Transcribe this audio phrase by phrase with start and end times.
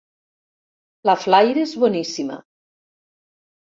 [1.11, 2.43] La flaire és boníssima.